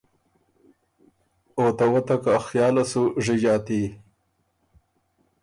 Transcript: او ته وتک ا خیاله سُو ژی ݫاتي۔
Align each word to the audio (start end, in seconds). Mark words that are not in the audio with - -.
او 1.57 1.65
ته 1.77 1.85
وتک 1.91 2.23
ا 2.35 2.37
خیاله 2.47 2.83
سُو 2.91 3.03
ژی 3.23 3.35
ݫاتي۔ 3.41 3.81